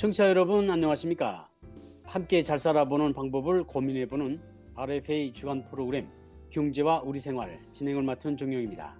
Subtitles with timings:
[0.00, 1.46] 청취자 여러분 안녕하십니까?
[2.04, 4.40] 함께 잘 살아보는 방법을 고민해보는
[4.74, 6.08] RFA 주간 프로그램
[6.48, 8.96] 경제와 우리 생활 진행을 맡은 정용입니다.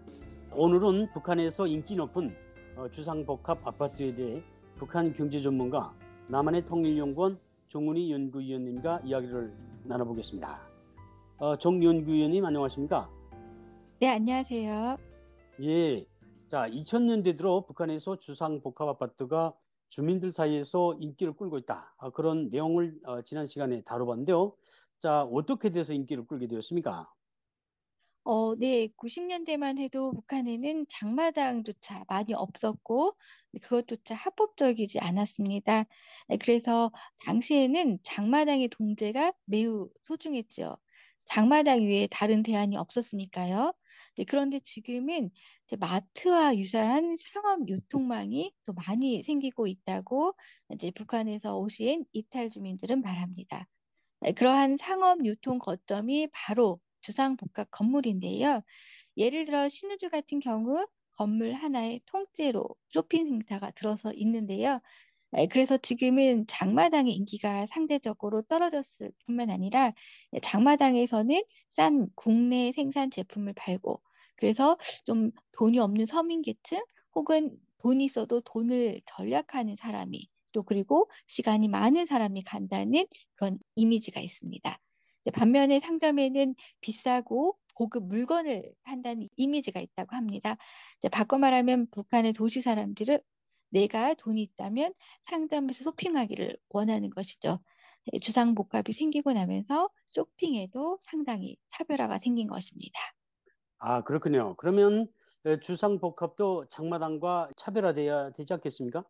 [0.53, 2.37] 오늘은 북한에서 인기 높은
[2.77, 4.43] 어, 주상복합 아파트에 대해
[4.77, 5.95] 북한 경제 전문가
[6.29, 7.39] 남한의 통일연구원
[7.69, 9.55] 정훈희 연구위원님과 이야기를
[9.85, 10.61] 나눠보겠습니다.
[11.39, 13.11] 어, 정 연구위원님 안녕하십니까?
[14.01, 14.99] 네, 안녕하세요.
[15.63, 16.05] 예.
[16.47, 19.55] 자, 2000년대 들어 북한에서 주상복합 아파트가
[19.91, 21.95] 주민들 사이에서 인기를 끌고 있다.
[21.99, 24.57] 아, 그런 내용을 어, 지난 시간에 다뤄봤는데요.
[24.99, 27.13] 자, 어떻게 돼서 인기를 끌게 되었습니까?
[28.25, 33.17] 어, 네, 90년대만 해도 북한에는 장마당조차 많이 없었고,
[33.63, 35.85] 그것조차 합법적이지 않았습니다.
[36.29, 36.93] 네, 그래서
[37.25, 40.77] 당시에는 장마당의 동제가 매우 소중했죠.
[41.25, 43.73] 장마당 위에 다른 대안이 없었으니까요.
[44.17, 45.31] 네, 그런데 지금은
[45.79, 50.35] 마트와 유사한 상업 유통망이 또 많이 생기고 있다고
[50.75, 53.69] 이제 북한에서 오신 이탈 주민들은 말합니다.
[54.21, 58.63] 네, 그러한 상업 유통 거점이 바로 주상복합 건물인데요.
[59.17, 64.81] 예를 들어 신우주 같은 경우 건물 하나에 통째로 쇼핑센터가 들어서 있는데요.
[65.33, 69.93] 네, 그래서 지금은 장마당의 인기가 상대적으로 떨어졌을 뿐만 아니라
[70.43, 74.03] 장마당에서는 싼 국내 생산 제품을 팔고
[74.37, 76.83] 그래서 좀 돈이 없는 서민계층
[77.15, 84.81] 혹은 돈이 있어도 돈을 절약하는 사람이 또 그리고 시간이 많은 사람이 간다는 그런 이미지가 있습니다.
[85.33, 90.57] 반면에 상점에는 비싸고 고급 물건을 판다는 이미지가 있다고 합니다.
[91.13, 93.21] 바꿔 말하면 북한의 도시 사람들은
[93.71, 94.95] 내가 돈이 있다면
[95.31, 97.61] 상점에서 쇼핑하기를 원하는 것이죠.
[98.23, 102.99] 주상복합이 생기고 나면서 쇼핑에도 상당히 차별화가 생긴 것입니다.
[103.79, 104.55] 아, 그렇군요.
[104.57, 105.09] 그러면
[105.63, 109.05] 주상복합도 장마당과 차별화돼야 되지 않겠습니까?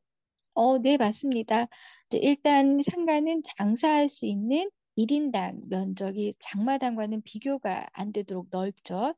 [0.54, 1.66] 어, 네, 맞습니다.
[2.12, 9.14] 일단 상가는 장사할 수 있는 1인당 면적이 장마당과는 비교가 안 되도록 넓죠.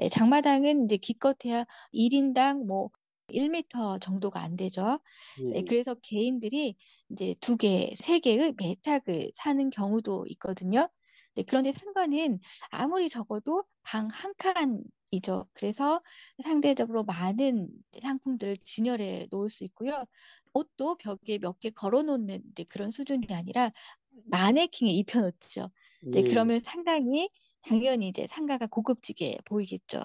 [0.00, 2.90] 예, 장마당은 이제 기껏해야 1인당 뭐
[3.30, 5.00] 1미터 정도가 안 되죠.
[5.38, 5.62] 예, 예.
[5.66, 6.76] 그래서 개인들이
[7.10, 10.88] 이제 두 개, 세 개의 매탁을 사는 경우도 있거든요.
[11.34, 12.40] 네, 그런데 상가는
[12.70, 15.48] 아무리 적어도 방 한 칸이죠.
[15.54, 16.02] 그래서
[16.42, 17.68] 상대적으로 많은
[18.02, 20.04] 상품들을 진열해 놓을 수 있고요.
[20.54, 23.70] 옷도 벽에 몇 개 걸어 놓는 그런 수준이 아니라
[24.26, 25.70] 마네킹에 입혀 놓죠.
[26.10, 26.22] 이제 예.
[26.22, 27.30] 그러면 상당히
[27.62, 30.04] 당연히 이제 상가가 고급지게 보이겠죠.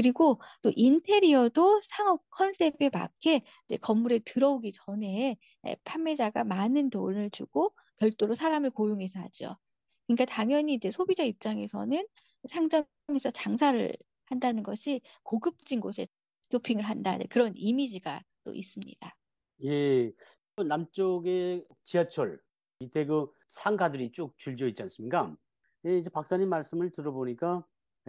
[0.00, 3.42] 그리고 또 인테리어도 상업 컨셉에 맞게
[3.82, 9.58] 건물에 들어오기 전에 예, 판매자가 많은 돈을 주고 별도로 사람을 고용해서 하죠.
[10.06, 12.06] 그러니까 당연히 이제 소비자 입장에서는
[12.48, 13.94] 상점에서 장사를
[14.24, 16.06] 한다는 것이 고급진 곳에
[16.50, 19.16] 쇼핑을 한다 네, 그런 이미지가 또 있습니다.
[19.64, 20.12] 예.
[20.56, 22.40] 남쪽의 지하철
[22.78, 25.36] 밑에 그 상가들이 쭉 줄져 있지 않습니까?
[25.84, 27.66] 예, 이제 박사님 말씀을 들어보니까 예,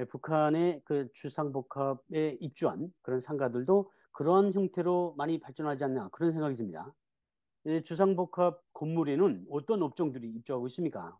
[0.09, 6.93] 북한의 그 주상복합에 입주한 그런 상가들도 그런 형태로 많이 발전하지 않나 그런 생각이 듭니다.
[7.67, 11.17] 예, 주상복합 건물에는 어떤 업종들이 입주하고 있습니까?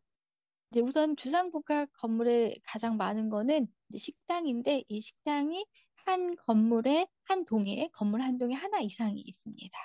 [0.72, 5.66] 이제 우선 주상복합 건물에 가장 많은 거는 식당인데 이 식당이
[6.06, 9.78] 한 건물에 한 동에 건물 한 동에 하나 이상이 있습니다.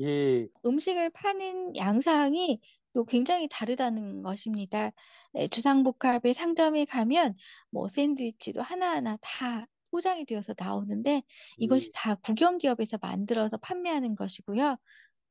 [0.00, 2.60] 예, 음식을 파는 양상이
[2.94, 4.92] 또 굉장히 다르다는 것입니다.
[5.32, 7.34] 네, 주상복합의 상점에 가면
[7.70, 11.22] 뭐 샌드위치도 하나하나 다 포장이 되어서 나오는데
[11.58, 14.76] 이것이 예, 다 국영 기업에서 만들어서 판매하는 것이고요.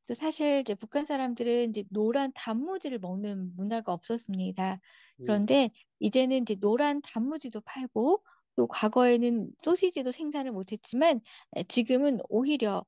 [0.06, 4.80] 그래서 사실 이제 북한 사람들은 이제 노란 단무지를 먹는 문화가 없었습니다.
[5.20, 5.26] 예.
[5.26, 8.24] 그런데 이제는 이제 노란 단무지도 팔고
[8.56, 11.22] 또 과거에는 소시지도 생산을 못했지만
[11.56, 12.84] 에, 지금은 오히려 에,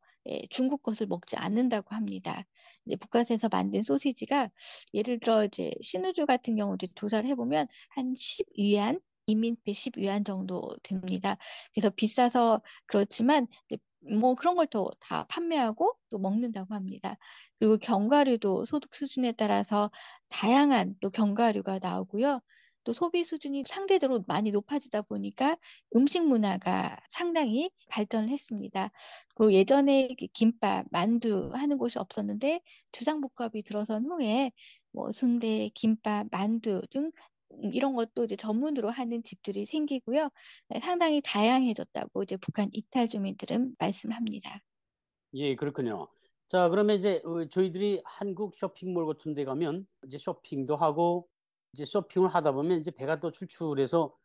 [0.50, 2.44] 중국 것을 먹지 않는다고 합니다.
[2.86, 4.50] 이제 북한에서 만든 소시지가
[4.94, 11.38] 예를 들어 이제 신우주 같은 경우도 조사를 해보면 한 10위안 인민폐 10위안 정도 됩니다.
[11.74, 13.48] 그래서 비싸서 그렇지만
[14.20, 17.18] 뭐 그런 걸 또 다 판매하고 또 먹는다고 합니다.
[17.60, 19.92] 그리고 견과류도 소득 수준에 따라서
[20.30, 22.42] 다양한 또 견과류가 나오고요.
[22.86, 25.58] 또 소비 수준이 상대적으로 많이 높아지다 보니까
[25.96, 28.92] 음식 문화가 상당히 발전을 했습니다.
[29.36, 32.62] 그리고 예전에 김밥, 만두 하는 곳이 없었는데
[32.94, 34.52] 주상복합이 들어선 후에
[34.94, 37.12] 뭐 순대, 김밥, 만두 등
[37.74, 40.30] 이런 것도 이제 전문으로 하는 집들이 생기고요.
[40.70, 44.62] 네, 상당히 다양해졌다고 이제 북한 이탈 주민들은 말씀합니다.
[45.34, 46.08] 예, 그렇군요.
[46.48, 51.28] 자, 그러면 이제 어, 저희들이 한국 쇼핑몰 같은 데 가면 이제 쇼핑도 하고
[51.76, 54.16] 이제 쇼핑을 하다 보면 이제 배가 또 출출해서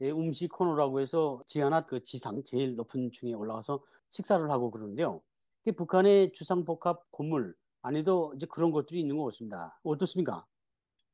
[0.00, 3.80] 예, 음식 코너라고 해서 지하나 그 지상 제일 높은 층에 올라가서
[4.10, 5.22] 식사를 하고 그러는데요.
[5.64, 9.78] 그 북한의 주상복합 건물 안에도 이제 그런 것들이 있는 것 같습니다.
[9.84, 10.44] 어떻습니까?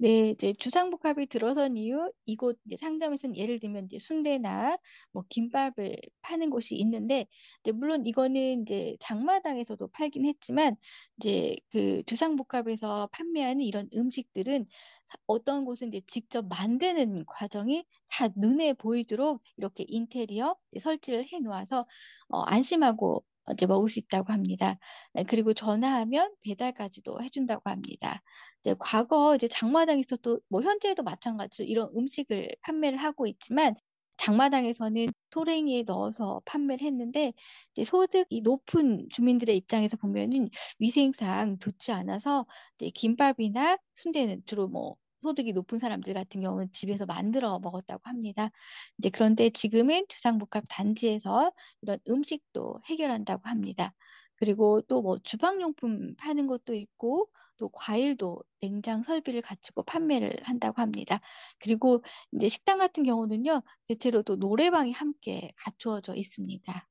[0.02, 4.76] 네, 이제 주상복합이 들어선 이후 이곳 이제 상점에서는 예를 들면 이제 순대나
[5.12, 7.26] 뭐 김밥을 파는 곳이 있는데
[7.60, 10.74] 이제 물론 이거는 이제 장마당에서도 팔긴 했지만
[11.18, 14.66] 이제 그 주상복합에서 판매하는 이런 음식들은
[15.06, 21.84] 사- 어떤 곳은 이제 직접 만드는 과정이 다 눈에 보이도록 이렇게 인테리어 설치를 해 놓아서
[22.28, 24.78] 어, 안심하고 이제 먹을 수 있다고 합니다.
[25.14, 28.22] 네, 그리고 전화하면 배달까지도 해준다고 합니다.
[28.60, 33.74] 이제 과거 이제 장마당에서 도 뭐 현재도 마찬가지로 이런 음식을 판매를 하고 있지만
[34.18, 37.32] 장마당에서는 소랭이에 넣어서 판매를 했는데
[37.72, 40.48] 이제 소득이 높은 주민들의 입장에서 보면은
[40.78, 42.46] 위생상 좋지 않아서
[42.78, 48.50] 이제 김밥이나 순대는 주로 뭐 소득이 높은 사람들 같은 경우는 집에서 만들어 먹었다고 합니다.
[48.98, 51.52] 이제 그런데 지금은 주상복합 단지에서
[51.82, 53.94] 이런 음식도 해결한다고 합니다.
[54.36, 61.20] 그리고 또 뭐 주방용품 파는 것도 있고 또 과일도 냉장 설비를 갖추고 판매를 한다고 합니다.
[61.60, 62.02] 그리고
[62.32, 66.88] 이제 식당 같은 경우는요, 대체로 또 노래방이 함께 갖추어져 있습니다.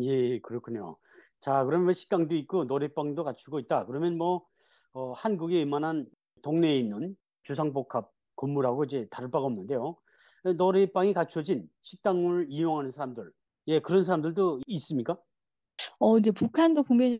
[0.00, 0.96] 예, 그렇군요.
[1.40, 3.86] 자, 그러면 식당도 있고 노래방도 갖추고 있다.
[3.86, 4.46] 그러면 뭐
[4.92, 6.06] 어, 한국에 이만한
[6.42, 9.96] 동네에 있는 주상복합 건물하고 이제 다를 바가 없는데요.
[10.56, 13.32] 노래방이 갖춰진 식당을 이용하는 사람들,
[13.68, 15.18] 예, 그런 사람들도 있습니까?
[15.98, 17.18] 어, 이제 북한도 보면요,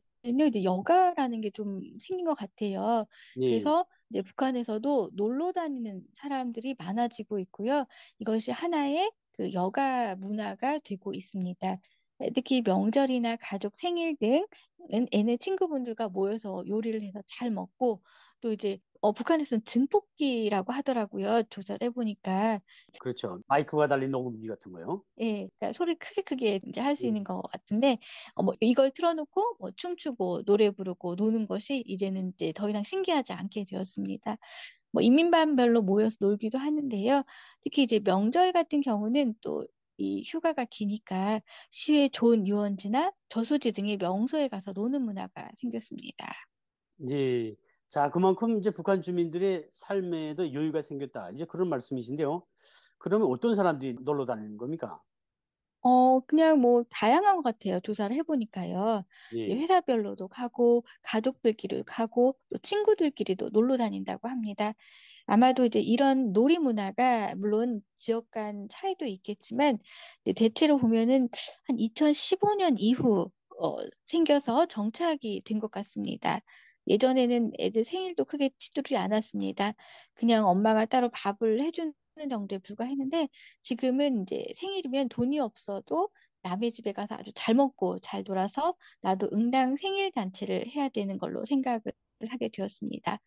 [0.49, 3.07] 이제 여가라는 게 좀 생긴 것 같아요.
[3.37, 7.87] 예, 그래서 이제 북한에서도 놀러 다니는 사람들이 많아지고 있고요.
[8.19, 11.77] 이것이 하나의 그 여가 문화가 되고 있습니다.
[12.19, 18.03] 네, 특히 명절이나 가족 생일 등은 애네 친구분들과 모여서 요리를 해서 잘 먹고
[18.41, 21.45] 또 이제 어, 북한에서는 증폭기라고 하더라고요.
[21.51, 22.61] 조사를 해보니까.
[23.01, 23.43] 그렇죠.
[23.49, 25.05] 마이크가 달린 녹음기 같은 거요.
[25.21, 27.99] 예, 그러니까 소리 크게 크게 이제 할수 예, 있는 것 같은데,
[28.35, 33.33] 어, 뭐 이걸 틀어놓고 뭐 춤추고 노래 부르고 노는 것이 이제는 이제 더 이상 신기하지
[33.35, 34.37] 않게 되었습니다.
[34.93, 37.25] 뭐 인민반별로 모여서 놀기도 하는데요.
[37.65, 41.41] 특히 이제 명절 같은 경우는 또이 휴가가 기니까
[41.71, 46.33] 시외 좋은 유원지나 저수지 등의 명소에 가서 노는 문화가 생겼습니다.
[47.09, 47.57] 예.
[47.93, 51.31] 자, 그만큼 이제 북한 주민들의 삶에도 여유가 생겼다.
[51.31, 52.47] 이제 그런 말씀이신데요.
[52.99, 55.03] 그러면 어떤 사람들이 놀러 다니는 겁니까?
[55.85, 57.81] 어, 그냥 뭐 다양한 것 같아요.
[57.81, 59.05] 조사를 해보니까요.
[59.33, 64.75] 예, 회사별로도 가고, 가족들끼리 가고, 또 친구들끼리도 놀러 다닌다고 합니다.
[65.27, 69.79] 아마도 이제 이런 놀이 문화가 물론 지역 간 차이도 있겠지만,
[70.37, 71.29] 대체로 보면은
[71.69, 73.31] 한 2015년 이후
[73.61, 76.41] 어, 생겨서 정착이 된 것 같습니다.
[76.87, 79.73] 예전에는 애들 생일도 크게 치르지 않았습니다.
[80.14, 81.93] 그냥 엄마가 따로 밥을 해주는
[82.31, 83.29] 정도에 불과했는데,
[83.62, 86.11] 지금은 이제 생일이면 돈이 없어도
[86.43, 91.44] 남의 집에 가서 아주 잘 먹고 잘 놀아서 나도 응당 생일 잔치를 해야 되는 걸로
[91.44, 91.82] 생각을
[92.29, 93.20] 하게 되었습니다.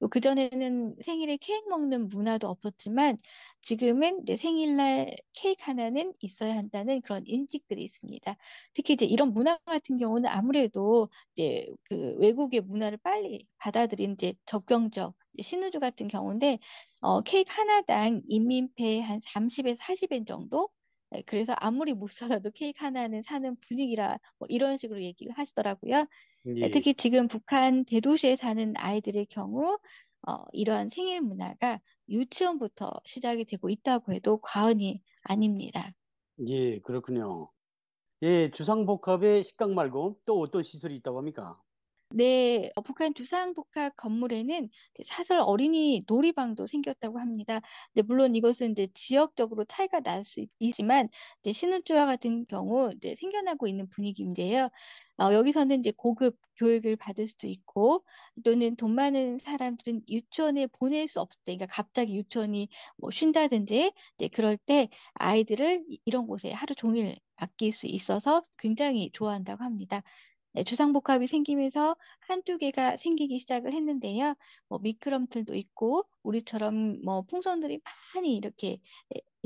[0.00, 3.18] 또 그전에는 생일에 케이크 먹는 문화도 없었지만
[3.62, 8.36] 지금은 이제 생일날 케이크 하나는 있어야 한다는 그런 인식들이 있습니다.
[8.74, 14.34] 특히 이제 이런 문화 같은 경우는 아무래도 이제 그 외국의 문화를 빨리 받아들인 이제
[15.34, 16.58] 이제 신우주 같은 경우인데
[17.00, 20.75] 어, 케이크 하나당 인민폐 한 30에서 40엔 정도 네,
[21.26, 26.06] 그래서 아무리 못 살아도 케이크 하나는 사는 분위기라 뭐 이런 식으로 얘기를 하시더라고요.
[26.60, 26.70] 네, 예.
[26.70, 29.78] 특히 지금 북한 대도시에 사는 아이들의 경우
[30.28, 35.92] 어, 이러한 생일 문화가 유치원부터 시작이 되고 있다고 해도 과언이 아닙니다.
[36.48, 37.50] 예, 그렇군요.
[38.22, 41.62] 예, 주상복합의 식당 말고 또 어떤 시설이 있다고 합니까?
[42.10, 44.70] 네, 어, 북한 주상복합 건물에는
[45.04, 47.60] 사설 어린이 놀이방도 생겼다고 합니다.
[47.92, 51.08] 근데 물론 이것은 이제 지역적으로 차이가 날 수 있지만
[51.42, 54.70] 이제 신우주와 같은 경우 이제 생겨나고 있는 분위기인데요.
[55.18, 58.04] 어, 여기서는 이제 고급 교육을 받을 수도 있고
[58.44, 64.28] 또는 돈 많은 사람들은 유치원에 보낼 수 없을 때, 그러니까 갑자기 유치원이 뭐 쉰다든지 이제
[64.32, 70.02] 그럴 때 아이들을 이- 이런 곳에 하루 종일 맡길 수 있어서 굉장히 좋아한다고 합니다.
[70.56, 74.34] 네, 주상복합이 생기면서 한두 개가 생기기 시작을 했는데요.
[74.68, 77.80] 뭐 미끄럼틀도 있고 우리처럼 뭐 풍선들이
[78.14, 78.80] 많이 이렇게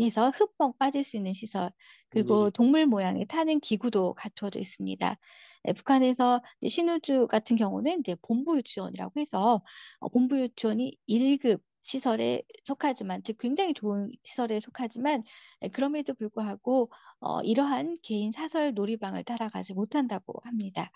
[0.00, 1.71] 해서 흠뻑 빠질 수 있는 시설
[2.11, 5.17] 그리고 예, 동물 모양의 타는 기구도 갖춰져 있습니다.
[5.64, 9.62] 네, 북한에서 신우주 같은 경우는 이제 본부 유치원이라고 해서
[10.00, 15.23] 어, 본부 유치원이 1급 시설에 속하지만 즉 굉장히 좋은 시설에 속하지만
[15.63, 20.91] 예, 그럼에도 불구하고 어, 이러한 개인 사설 놀이방을 따라가지 못한다고 합니다.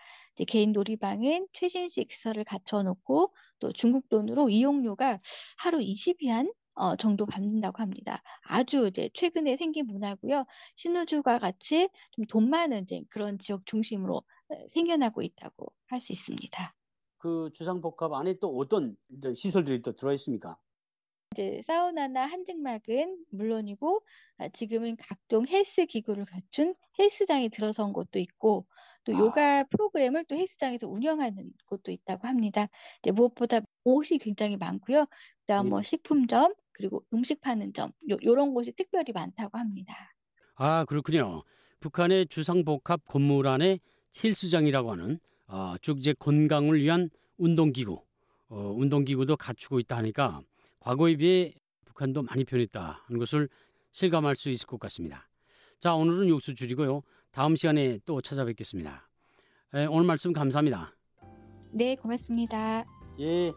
[0.47, 5.19] 개인 놀이방은 최신식 시설을 갖춰놓고 또 중국 돈으로 이용료가
[5.59, 8.21] 하루 20위안 어, 정도 받는다고 합니다.
[8.43, 10.45] 아주 이제 최근에 생긴 문화고요.
[10.77, 16.75] 신우주가 같이 좀 돈 많은 이제 그런 지역 중심으로 어, 생겨나고 있다고 할 수 있습니다.
[17.19, 18.97] 그 주상복합 안에 또 어떤
[19.35, 20.59] 시설들이 또 들어와 있습니까?
[21.35, 24.01] 이제 사우나나 한증막은 물론이고
[24.39, 28.67] 아, 지금은 각종 헬스 기구를 갖춘 헬스장이 들어선 곳도 있고
[29.05, 29.19] 또 아.
[29.19, 32.69] 요가 프로그램을 또 헬스장에서 운영하는 곳도 있다고 합니다.
[33.03, 35.07] 이제 무엇보다 옷이 굉장히 많고요.
[35.41, 35.71] 그다음 예.
[35.71, 39.95] 뭐 식품점 그리고 음식 파는 점 요, 요런 곳이 특별히 많다고 합니다.
[40.55, 41.43] 아 그렇군요.
[41.81, 43.81] 북한의 주상복합 건물 안에
[44.23, 48.01] 헬스장이라고 하는 어, 쭉 이제 건강을 위한 운동기구,
[48.49, 50.41] 어, 운동기구도 갖추고 있다 하니까
[50.85, 51.55] 과거에 비해
[51.87, 53.49] 북한도 많이 변했다 하는 것을
[53.93, 55.27] 실감할 수 있을 것 같습니다.
[55.79, 57.03] 자 오늘은 욕수 줄이고요.
[57.31, 59.09] 다음 시간에 또 찾아뵙겠습니다.
[59.75, 60.95] 에, 오늘 말씀 감사합니다.
[61.73, 62.85] 네, 고맙습니다.
[63.19, 63.53] 예,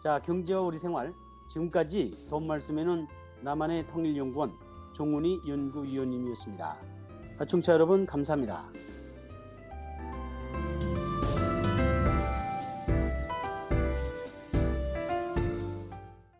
[0.00, 1.12] 자 경제와 우리 생활
[1.50, 3.08] 지금까지 돈 말씀에는
[3.42, 4.52] 남한의 통일연구원
[4.94, 6.76] 종훈이 연구위원님이었습니다.
[7.48, 8.70] 청취자 여러분 감사합니다.